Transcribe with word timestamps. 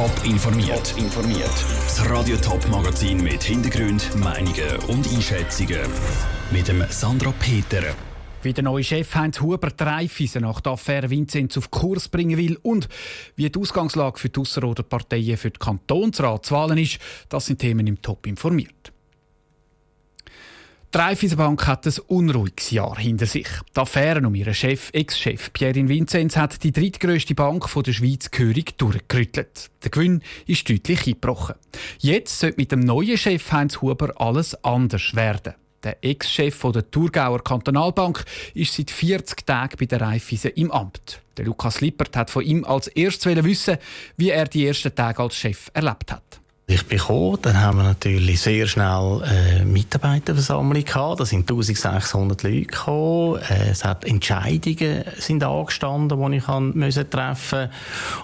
Top 0.00 0.24
informiert. 0.24 0.94
informiert. 0.96 1.64
Das 1.84 2.08
Radio 2.08 2.34
Top 2.38 2.66
Magazin 2.70 3.22
mit 3.22 3.42
Hintergrund, 3.42 4.16
Meinungen 4.16 4.76
und 4.88 5.06
Einschätzungen 5.06 5.82
mit 6.50 6.68
dem 6.68 6.82
Sandra 6.88 7.34
Peter. 7.38 7.82
Wie 8.42 8.54
der 8.54 8.64
neue 8.64 8.82
Chef 8.82 9.14
Heinz 9.14 9.42
Huber 9.42 9.68
die 9.68 9.84
Reifeisen 9.84 10.40
nach 10.40 10.62
der 10.62 10.72
Affäre 10.72 11.10
Vinzenz 11.10 11.58
auf 11.58 11.70
Kurs 11.70 12.08
bringen 12.08 12.38
will 12.38 12.58
und 12.62 12.88
wie 13.36 13.50
die 13.50 13.60
Ausgangslage 13.60 14.18
für 14.18 14.30
die 14.30 14.40
Ausserrhoder 14.40 14.84
Parteien 14.84 15.36
für 15.36 15.50
die 15.50 15.58
Kantonsratswahlen 15.58 16.78
ist, 16.78 16.98
das 17.28 17.44
sind 17.44 17.58
Themen 17.58 17.86
im 17.86 18.00
Top 18.00 18.26
informiert. 18.26 18.92
Die 20.92 20.98
Raiffeisenbank 20.98 21.68
hat 21.68 21.86
ein 21.86 21.94
unruhiges 22.08 22.72
Jahr 22.72 22.98
hinter 22.98 23.26
sich. 23.26 23.46
Die 23.76 23.80
Affäre 23.80 24.26
um 24.26 24.34
ihren 24.34 24.54
Chef, 24.54 24.90
Ex-Chef 24.92 25.52
Pierre 25.52 25.88
Vinzenz 25.88 26.36
hat 26.36 26.64
die 26.64 26.72
drittgrößte 26.72 27.36
Bank 27.36 27.64
der 27.86 27.92
Schweiz 27.92 28.28
gehörig 28.32 28.76
durchgerüttelt. 28.76 29.70
Der 29.84 29.90
Gewinn 29.92 30.20
ist 30.48 30.68
deutlich 30.68 31.06
eingebrochen. 31.06 31.54
Jetzt 32.00 32.40
sollte 32.40 32.56
mit 32.56 32.72
dem 32.72 32.80
neuen 32.80 33.16
Chef 33.16 33.52
Heinz 33.52 33.80
Huber 33.80 34.20
alles 34.20 34.64
anders 34.64 35.14
werden. 35.14 35.54
Der 35.84 36.04
Ex-Chef 36.04 36.60
der 36.60 36.90
Thurgauer 36.90 37.44
Kantonalbank 37.44 38.24
ist 38.54 38.74
seit 38.74 38.90
40 38.90 39.46
Tagen 39.46 39.76
bei 39.78 39.86
der 39.86 40.00
Raiffeisen 40.00 40.50
im 40.56 40.72
Amt. 40.72 41.22
Der 41.36 41.44
Lukas 41.44 41.80
Lippert 41.80 42.16
hat 42.16 42.30
von 42.30 42.44
ihm 42.44 42.64
als 42.64 42.88
erstes 42.88 43.44
wissen, 43.44 43.78
wie 44.16 44.30
er 44.30 44.46
die 44.46 44.66
ersten 44.66 44.92
Tage 44.92 45.22
als 45.22 45.36
Chef 45.36 45.70
erlebt 45.72 46.10
hat. 46.10 46.39
Ich 46.72 46.86
bin 46.86 46.98
gekommen, 46.98 47.36
dann 47.42 47.60
haben 47.60 47.78
wir 47.78 47.82
natürlich 47.82 48.40
sehr 48.40 48.68
schnell 48.68 49.22
eine 49.24 49.64
Mitarbeiterversammlung 49.64 50.84
gehabt. 50.84 51.18
Da 51.18 51.26
sind 51.26 51.50
1600 51.50 52.44
Leute 52.44 52.62
gekommen. 52.62 53.40
Äh, 53.42 53.70
es 53.70 53.84
hat 53.84 54.04
Entscheidungen 54.04 55.02
sind 55.18 55.42
angestanden, 55.42 56.30
die 56.30 56.36
ich 56.36 56.46
müssen 56.48 57.10
treffen 57.10 57.70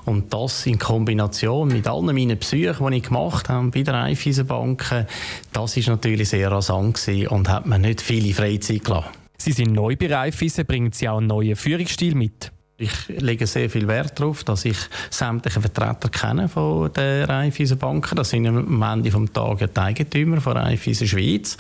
Und 0.05 0.32
das 0.32 0.64
in 0.66 0.78
Kombination 0.78 1.66
mit 1.66 1.88
allen 1.88 2.14
meinen 2.14 2.38
Besuchen, 2.38 2.88
die 2.92 2.98
ich 2.98 3.02
gemacht 3.02 3.48
habe 3.48 3.70
bei 3.70 3.82
der 3.82 3.95
Raiffeisenbanken, 3.95 5.06
das 5.52 5.77
ist 5.77 5.89
natürlich 5.89 6.28
sehr 6.28 6.48
rasant 6.48 7.05
und 7.28 7.48
hat 7.48 7.67
mir 7.67 7.80
nicht 7.80 8.00
viele 8.00 8.33
Freizeit 8.33 8.84
gelassen. 8.84 9.08
Sie 9.39 9.52
sind 9.52 9.72
neu 9.72 9.97
bei 9.97 10.06
Raiffeisen, 10.06 10.67
bringen 10.67 10.92
Sie 10.92 11.08
auch 11.08 11.19
einen 11.19 11.27
neuen 11.27 11.56
Führungsstil 11.56 12.14
mit? 12.14 12.52
Ich 12.78 13.08
lege 13.08 13.46
sehr 13.46 13.70
viel 13.70 13.88
Wert 13.88 14.20
darauf, 14.20 14.44
dass 14.44 14.66
ich 14.66 14.77
sämtliche 15.08 15.62
Vertreter 15.62 16.10
kenne 16.10 16.46
von 16.46 16.92
der 16.92 17.27
Raiffeisen 17.27 17.78
Banken. 17.78 18.16
Das 18.16 18.28
sind 18.28 18.46
am 18.46 18.83
Ende 18.83 19.08
des 19.08 19.33
Tages 19.33 19.70
die 19.74 19.80
Eigentümer 19.80 20.42
von 20.42 20.58
Raiffeisen 20.58 21.08
Schweiz. 21.08 21.56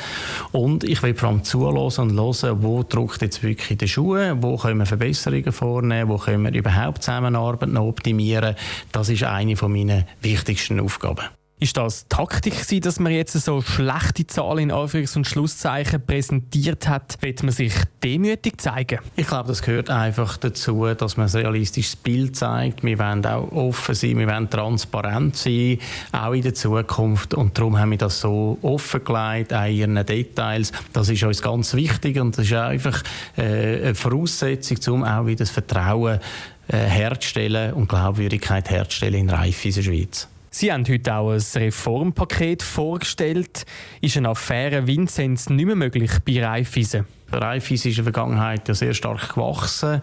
Und 0.52 0.84
ich 0.84 1.02
will 1.02 1.14
vor 1.14 1.30
allem 1.30 1.42
zuhören 1.42 2.10
und 2.10 2.20
hören, 2.20 2.62
wo 2.62 2.82
drückt 2.82 3.22
jetzt 3.22 3.42
wirklich 3.42 3.78
die 3.78 3.88
Schuhe, 3.88 4.36
wo 4.42 4.58
können 4.58 4.78
wir 4.78 4.84
Verbesserungen 4.84 5.52
vornehmen, 5.52 6.10
wo 6.10 6.18
können 6.18 6.44
wir 6.44 6.52
überhaupt 6.52 7.02
Zusammenarbeit 7.02 7.70
noch 7.70 7.86
optimieren. 7.86 8.54
Das 8.92 9.08
ist 9.08 9.22
eine 9.22 9.56
von 9.56 9.72
meinen 9.72 10.04
wichtigsten 10.20 10.80
Aufgaben. 10.80 11.24
Ist 11.58 11.78
das 11.78 12.06
Taktik 12.08 12.52
gewesen, 12.52 12.82
dass 12.82 13.00
man 13.00 13.12
jetzt 13.12 13.32
so 13.32 13.62
schlechte 13.62 14.26
Zahlen 14.26 14.64
in 14.64 14.72
Anführungs- 14.72 15.16
und 15.16 15.26
Schlusszeichen 15.26 16.04
präsentiert 16.04 16.86
hat? 16.86 17.16
Wird 17.22 17.42
man 17.42 17.50
sich 17.50 17.72
demütig 18.04 18.60
zeigen? 18.60 18.98
Ich 19.16 19.26
glaube, 19.26 19.48
das 19.48 19.62
gehört 19.62 19.88
einfach 19.88 20.36
dazu, 20.36 20.84
dass 20.94 21.16
man 21.16 21.28
ein 21.28 21.32
realistisches 21.32 21.96
Bild 21.96 22.36
zeigt. 22.36 22.84
Wir 22.84 22.98
wollen 22.98 23.24
auch 23.24 23.50
offen 23.52 23.94
sein, 23.94 24.18
wir 24.18 24.26
wollen 24.26 24.50
transparent 24.50 25.34
sein, 25.36 25.78
auch 26.12 26.34
in 26.34 26.42
der 26.42 26.52
Zukunft. 26.52 27.32
Und 27.32 27.56
darum 27.56 27.78
haben 27.78 27.92
wir 27.92 27.98
das 27.98 28.20
so 28.20 28.58
offengelegt, 28.60 29.54
auch 29.54 29.64
in 29.64 29.76
ihren 29.76 30.04
Details. 30.04 30.72
Das 30.92 31.08
ist 31.08 31.22
uns 31.22 31.40
ganz 31.40 31.72
wichtig 31.72 32.20
und 32.20 32.36
das 32.36 32.44
ist 32.44 32.52
einfach 32.52 33.02
äh, 33.38 33.82
eine 33.82 33.94
Voraussetzung, 33.94 34.76
um 34.92 35.04
auch 35.04 35.24
wieder 35.24 35.38
das 35.38 35.50
Vertrauen 35.50 36.20
äh, 36.68 36.76
herzustellen 36.76 37.72
und 37.72 37.88
Glaubwürdigkeit 37.88 38.68
herzustellen 38.68 39.20
in 39.20 39.30
Reife 39.30 39.68
in 39.68 39.74
der 39.74 39.82
Schweiz. 39.82 40.28
Sie 40.58 40.72
haben 40.72 40.88
heute 40.88 41.14
auch 41.14 41.32
ein 41.32 41.42
Reformpaket 41.54 42.62
vorgestellt. 42.62 43.66
Ist 44.00 44.16
eine 44.16 44.30
Affäre 44.30 44.86
Vinzenz 44.86 45.50
nicht 45.50 45.66
mehr 45.66 45.76
möglich 45.76 46.10
bei 46.24 46.42
Raiffeisen? 46.42 47.04
Raiffeisen 47.32 47.90
ist 47.90 47.98
in 47.98 48.04
der 48.04 48.12
Vergangenheit 48.12 48.68
ja 48.68 48.74
sehr 48.74 48.94
stark 48.94 49.34
gewachsen 49.34 50.00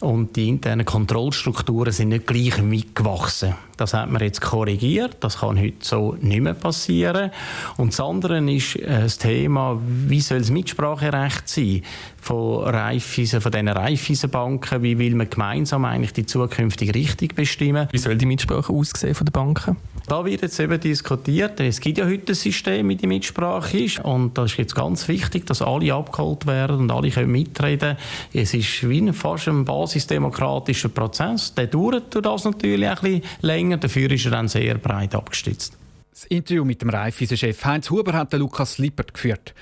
und 0.00 0.36
die 0.36 0.48
internen 0.48 0.84
Kontrollstrukturen 0.84 1.92
sind 1.92 2.08
nicht 2.08 2.26
gleich 2.26 2.60
mitgewachsen. 2.60 3.54
Das 3.76 3.94
hat 3.94 4.10
man 4.10 4.22
jetzt 4.22 4.40
korrigiert. 4.40 5.16
Das 5.20 5.38
kann 5.38 5.58
heute 5.58 5.76
so 5.80 6.16
nicht 6.20 6.40
mehr 6.40 6.54
passieren. 6.54 7.30
Und 7.76 7.92
das 7.92 8.00
andere 8.00 8.38
ist 8.52 8.76
äh, 8.76 9.02
das 9.02 9.18
Thema, 9.18 9.80
wie 9.84 10.20
soll 10.20 10.38
das 10.38 10.50
Mitspracherecht 10.50 11.48
sein 11.48 11.82
von 12.20 12.64
Raiffeisen, 12.64 13.40
von 13.40 13.50
diesen 13.50 13.68
Raiffeisenbanken? 13.68 14.82
Wie 14.82 14.98
will 14.98 15.14
man 15.14 15.28
gemeinsam 15.28 15.84
eigentlich 15.84 16.12
die 16.12 16.26
zukünftige 16.26 16.94
Richtung 16.94 17.28
bestimmen? 17.34 17.88
Wie 17.90 17.98
soll 17.98 18.16
die 18.16 18.26
Mitsprache 18.26 18.72
aussehen 18.72 19.14
von 19.14 19.26
den 19.26 19.32
Banken? 19.32 19.76
Da 20.06 20.24
wird 20.24 20.42
jetzt 20.42 20.60
eben 20.60 20.78
diskutiert. 20.78 21.58
Es 21.60 21.80
gibt 21.80 21.98
ja 21.98 22.04
heute 22.04 22.32
ein 22.32 22.34
System, 22.34 22.88
wie 22.90 22.96
die 22.96 23.06
Mitsprache 23.06 23.78
ist. 23.78 24.00
Und 24.00 24.36
das 24.36 24.52
ist 24.52 24.58
jetzt 24.58 24.74
ganz 24.74 25.08
wichtig, 25.08 25.46
dass 25.46 25.62
alle 25.62 25.94
abgeholt 25.94 26.46
werden 26.46 26.63
und 26.70 26.90
alle 26.90 27.10
können 27.10 27.30
mitreden. 27.30 27.96
Es 28.32 28.54
ist 28.54 28.88
wie 28.88 29.00
ein, 29.00 29.12
fast 29.12 29.48
ein 29.48 29.64
basisdemokratischer 29.64 30.88
Prozess. 30.88 31.54
Der 31.54 31.66
dauert 31.66 32.14
das 32.24 32.44
natürlich 32.44 32.88
ein 32.88 32.96
bisschen 32.96 33.22
länger. 33.40 33.76
Dafür 33.76 34.10
ist 34.10 34.24
er 34.24 34.30
dann 34.32 34.48
sehr 34.48 34.76
breit 34.76 35.14
abgestützt. 35.14 35.76
Das 36.10 36.24
Interview 36.24 36.64
mit 36.64 36.80
dem 36.80 36.90
Raiffeisen-Chef 36.90 37.64
Heinz 37.64 37.90
Huber 37.90 38.12
hat 38.12 38.32
Lukas 38.34 38.78
Lippert 38.78 39.14
geführt. 39.14 39.52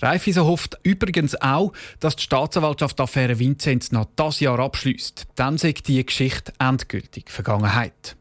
Raiffeisen 0.00 0.44
hofft 0.44 0.78
übrigens 0.82 1.40
auch, 1.40 1.72
dass 2.00 2.16
die 2.16 2.22
Staatsanwaltschaft 2.22 3.00
Affäre 3.00 3.38
Vinzenz 3.38 3.92
noch 3.92 4.06
das 4.14 4.40
Jahr 4.40 4.58
abschließt. 4.58 5.26
Dann 5.34 5.58
sagt 5.58 5.88
die 5.88 6.04
Geschichte 6.04 6.52
endgültig 6.58 7.30
Vergangenheit. 7.30 8.16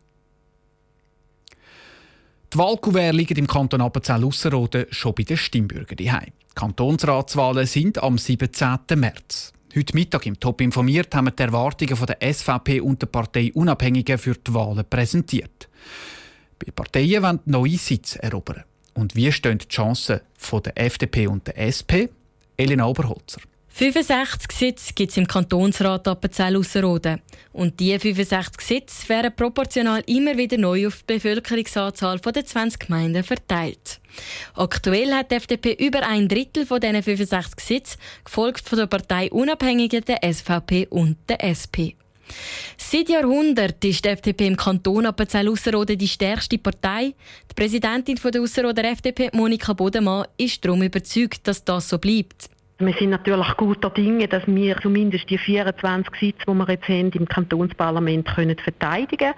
Die 2.55 2.59
Wahlkuverts 2.59 3.17
liegen 3.17 3.37
im 3.37 3.47
Kanton 3.47 3.81
Appenzell-Ausserrhoden 3.81 4.85
schon 4.89 5.13
bei 5.13 5.23
den 5.23 5.35
Stimmbürgern 5.35 5.97
daheim. 5.97 6.31
Kantonsratswahlen 6.55 7.67
sind 7.67 8.01
am 8.01 8.17
17. 8.17 8.77
März. 8.95 9.51
Heute 9.75 9.93
Mittag 9.93 10.25
im 10.25 10.39
Top 10.39 10.61
informiert 10.61 11.13
haben 11.13 11.25
wir 11.25 11.31
die 11.31 11.43
Erwartungen 11.43 11.97
der 12.05 12.33
SVP 12.33 12.79
und 12.79 13.01
der 13.01 13.07
Partei 13.07 13.51
Unabhängigen 13.53 14.17
für 14.17 14.35
die 14.35 14.53
Wahlen 14.53 14.85
präsentiert. 14.89 15.67
Die 16.65 16.71
Parteien 16.71 17.23
wollen 17.23 17.39
neue 17.43 17.77
Sitze 17.77 18.23
erobern. 18.23 18.63
Und 18.93 19.17
wie 19.17 19.33
stehen 19.33 19.57
die 19.57 19.67
Chancen 19.67 20.21
der 20.63 20.77
FDP 20.77 21.27
und 21.27 21.45
der 21.47 21.57
SP? 21.59 22.07
Elena 22.55 22.85
Oberholzer. 22.85 23.41
65 23.77 24.53
Sitze 24.53 24.93
gibt 24.93 25.11
es 25.11 25.17
im 25.17 25.27
Kantonsrat 25.27 26.07
Appenzell-Ausserrhoden. 26.07 27.19
Und 27.51 27.77
diese 27.77 27.99
65 27.99 28.61
Sitze 28.61 29.09
werden 29.09 29.35
proportional 29.35 30.01
immer 30.05 30.37
wieder 30.37 30.57
neu 30.57 30.87
auf 30.87 31.03
die 31.03 31.15
Bevölkerungsanzahl 31.15 32.19
der 32.19 32.45
20 32.45 32.79
Gemeinden 32.79 33.21
verteilt. 33.21 33.99
Aktuell 34.53 35.13
hat 35.13 35.29
die 35.29 35.35
FDP 35.35 35.73
über 35.73 36.07
ein 36.07 36.29
Drittel 36.29 36.65
von 36.65 36.79
diesen 36.79 37.03
65 37.03 37.59
Sitzen, 37.59 37.99
gefolgt 38.23 38.65
von 38.65 38.77
der 38.77 38.87
Partei 38.87 39.29
Unabhängigen, 39.29 40.05
der 40.05 40.21
SVP 40.23 40.87
und 40.89 41.17
der 41.27 41.43
SP. 41.43 41.99
Seit 42.77 43.09
Jahrhunderten 43.09 43.89
ist 43.89 44.05
die 44.05 44.09
FDP 44.09 44.47
im 44.47 44.55
Kanton 44.55 45.05
Appenzell-Ausserrhoden 45.05 45.97
die 45.97 46.07
stärkste 46.07 46.57
Partei. 46.57 47.13
Die 47.51 47.53
Präsidentin 47.53 48.17
der 48.23 48.41
Ausserrhoder 48.41 48.85
FDP, 48.85 49.31
Monika 49.33 49.73
Bodemann, 49.73 50.27
ist 50.37 50.63
darum 50.63 50.81
überzeugt, 50.81 51.45
dass 51.45 51.65
das 51.65 51.89
so 51.89 51.97
bleibt. 51.97 52.54
Wir 52.77 52.93
sind 52.93 53.11
natürlich 53.11 53.55
guter 53.55 53.89
Dinge, 53.89 54.27
dass 54.27 54.43
wir 54.47 54.75
zumindest 54.81 55.29
die 55.29 55.37
24 55.37 56.13
Sitze, 56.19 56.43
die 56.45 56.53
wir 56.53 56.67
jetzt 56.67 56.89
haben, 56.89 57.09
im 57.11 57.25
Kantonsparlament 57.25 58.27
können 58.27 58.57
verteidigen 58.57 59.33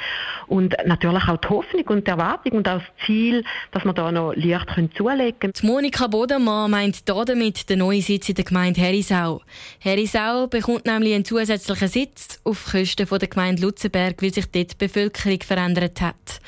Und 0.47 0.75
natürlich 0.87 1.27
auch 1.27 1.37
die 1.37 1.47
Hoffnung 1.47 1.83
und 1.83 2.07
die 2.07 2.09
Erwartung 2.09 2.53
und 2.53 2.67
auch 2.67 2.79
das 2.79 3.05
Ziel, 3.05 3.43
dass 3.69 3.85
wir 3.85 3.93
da 3.93 4.11
noch 4.11 4.33
können 4.33 4.89
zulegen 4.91 5.39
können. 5.39 5.53
Monika 5.61 6.07
Bodemann 6.07 6.71
meint 6.71 7.07
damit 7.07 7.69
den 7.69 7.77
neuen 7.77 8.01
Sitz 8.01 8.27
in 8.29 8.35
der 8.35 8.45
Gemeinde 8.45 8.81
Herisau. 8.81 9.43
Herisau 9.77 10.47
bekommt 10.47 10.87
nämlich 10.87 11.13
einen 11.13 11.23
zusätzlichen 11.23 11.89
Sitz 11.89 12.41
auf 12.43 12.65
Kosten 12.71 13.05
der 13.07 13.27
Gemeinde 13.27 13.61
Lutzenberg, 13.61 14.19
weil 14.19 14.33
sich 14.33 14.49
dort 14.49 14.71
die 14.71 14.77
Bevölkerung 14.79 15.41
verändert 15.41 16.01
hat. 16.01 16.41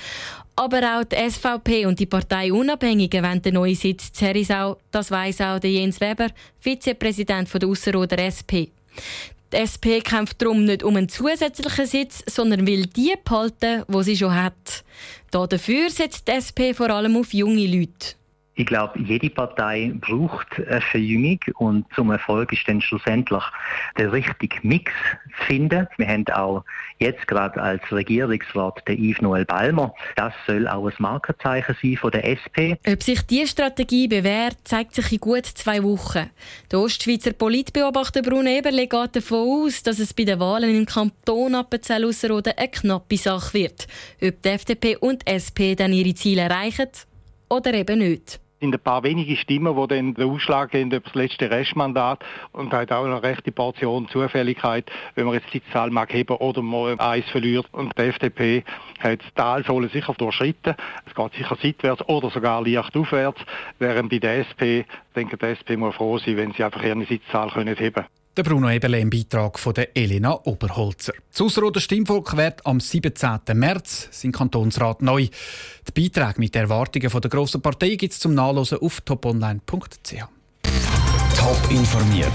Aber 0.59 0.99
auch 0.99 1.05
die 1.05 1.15
SVP 1.15 1.85
und 1.85 1.99
die 2.01 2.05
Partei 2.05 2.51
Unabhängige 2.51 3.23
wollen 3.23 3.41
den 3.41 3.53
neuen 3.53 3.75
Sitz 3.75 4.11
zu 4.11 4.25
Herisau. 4.25 4.75
Das 4.91 5.09
weiss 5.09 5.39
auch 5.39 5.63
Jens 5.63 6.01
Weber, 6.01 6.27
Vizepräsident 6.59 7.47
der 7.53 7.69
Ausserrhoder 7.69 8.19
SP. 8.27 8.67
Die 9.53 9.55
SP 9.55 10.03
kämpft 10.03 10.41
darum 10.41 10.65
nicht 10.65 10.83
um 10.83 10.97
einen 10.97 11.07
zusätzlichen 11.07 11.85
Sitz, 11.85 12.25
sondern 12.27 12.67
will 12.67 12.87
die 12.87 13.13
behalten, 13.23 13.85
die 13.87 14.03
sie 14.03 14.17
schon 14.17 14.35
hat. 14.35 14.83
Dafür 15.31 15.89
setzt 15.89 16.27
die 16.27 16.33
SP 16.35 16.75
vor 16.75 16.89
allem 16.89 17.15
auf 17.15 17.33
junge 17.33 17.65
Leute. 17.65 18.18
Ich 18.59 18.65
glaube, 18.65 18.99
jede 18.99 19.29
Partei 19.29 19.93
braucht 20.01 20.59
eine 20.59 20.81
Verjüngung 20.81 21.39
und 21.59 21.85
zum 21.95 22.11
Erfolg 22.11 22.51
ist 22.51 22.67
dann 22.67 22.81
schlussendlich 22.81 23.41
der 23.97 24.11
richtige 24.11 24.57
Mix 24.63 24.91
zu 25.39 25.45
finden. 25.45 25.87
Wir 25.95 26.07
haben 26.09 26.27
auch 26.27 26.65
jetzt 26.97 27.25
gerade 27.25 27.61
als 27.61 27.81
Regierungsrat 27.89 28.85
den 28.85 29.01
Yves 29.01 29.21
Noel 29.21 29.45
Balmer. 29.45 29.93
Das 30.17 30.33
soll 30.45 30.67
auch 30.67 30.87
ein 30.87 30.93
Markenzeichen 30.97 31.73
sein 31.81 31.95
von 31.95 32.11
der 32.11 32.27
SP. 32.27 32.75
Ob 32.85 33.01
sich 33.01 33.21
diese 33.21 33.47
Strategie 33.47 34.09
bewährt, 34.09 34.57
zeigt 34.65 34.93
sich 34.93 35.09
in 35.13 35.21
gut 35.21 35.45
zwei 35.45 35.81
Wochen. 35.81 36.29
Der 36.69 36.79
Ostschweizer 36.79 37.31
Politbeobachter 37.31 38.21
Bruno 38.21 38.49
Eberle 38.49 38.87
geht 38.87 39.15
davon 39.15 39.67
aus, 39.67 39.83
dass 39.83 39.99
es 39.99 40.13
bei 40.13 40.25
den 40.25 40.41
Wahlen 40.41 40.75
im 40.75 40.85
Kanton 40.85 41.55
Appenzell-Ausserrhoden 41.55 42.57
eine 42.57 42.67
knappe 42.67 43.15
Sache 43.15 43.53
wird. 43.53 43.87
Ob 44.21 44.41
die 44.41 44.49
FDP 44.49 44.97
und 44.97 45.25
die 45.25 45.31
SP 45.31 45.79
dann 45.79 45.93
ihre 45.93 46.13
Ziele 46.13 46.41
erreichen 46.41 46.89
oder 47.47 47.73
eben 47.73 47.99
nicht 47.99 48.41
sind 48.59 48.73
ein 48.73 48.79
paar 48.79 49.03
wenige 49.03 49.35
Stimmen, 49.35 49.75
die 49.75 49.87
dann 49.87 50.13
den 50.13 50.29
Ausschlag 50.29 50.71
geben 50.71 50.91
über 50.91 50.99
das 50.99 51.15
letzte 51.15 51.49
Restmandat 51.49 52.19
und 52.51 52.73
hat 52.73 52.91
auch 52.91 53.05
eine 53.05 53.21
rechte 53.23 53.51
Portion 53.51 54.07
Zufälligkeit, 54.09 54.89
wenn 55.15 55.25
man 55.25 55.35
jetzt 55.35 55.53
die 55.53 55.61
Zahl 55.71 55.89
mag 55.91 56.11
heben 56.13 56.35
oder 56.35 56.61
mal 56.61 56.99
eins 56.99 57.29
verliert. 57.29 57.67
Und 57.71 57.97
die 57.97 58.03
FDP 58.03 58.63
hat 58.99 59.21
die 59.21 59.31
Talsohle 59.35 59.89
sicher 59.89 60.13
durchschritten. 60.13 60.75
Es 61.05 61.15
geht 61.15 61.33
sicher 61.33 61.57
seitwärts 61.61 62.07
oder 62.07 62.29
sogar 62.29 62.61
leicht 62.65 62.95
aufwärts, 62.95 63.41
während 63.79 64.09
bei 64.09 64.19
der 64.19 64.39
SP, 64.43 64.83
ich 64.83 65.13
denke, 65.15 65.37
die 65.37 65.45
SP 65.55 65.77
muss 65.77 65.95
froh 65.95 66.17
sein, 66.17 66.37
wenn 66.37 66.51
sie 66.53 66.63
einfach 66.63 66.83
ihre 66.83 67.05
Sitzzahl 67.05 67.49
heben 67.51 67.75
können. 67.75 68.05
Der 68.37 68.43
Bruno 68.43 68.69
Eberle 68.69 68.99
im 68.99 69.09
Beitrag 69.09 69.59
von 69.59 69.73
der 69.73 69.97
Elena 69.97 70.39
Oberholzer. 70.45 71.13
Das 71.31 71.41
Ausroder 71.41 71.81
Stimmvolk 71.81 72.37
wird 72.37 72.65
am 72.65 72.79
17. 72.79 73.39
März 73.53 74.07
sein 74.11 74.31
Kantonsrat 74.31 75.01
neu. 75.01 75.27
Die 75.87 76.01
Beiträge 76.09 76.39
mit 76.39 76.55
den 76.55 76.63
Erwartungen 76.63 77.09
der 77.09 77.29
grossen 77.29 77.61
Partei 77.61 77.95
gibt 77.95 78.13
es 78.13 78.19
zum 78.19 78.35
Nachlesen 78.35 78.77
auf 78.79 79.01
toponline.ch. 79.01 80.13
Top 81.35 81.71
informiert, 81.71 82.31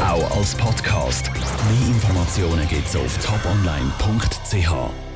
auch 0.00 0.36
als 0.36 0.54
Podcast. 0.54 1.30
Mehr 1.32 1.88
Informationen 1.88 2.68
gibt 2.68 2.86
es 2.86 2.96
auf 2.96 3.18
toponline.ch. 3.18 5.13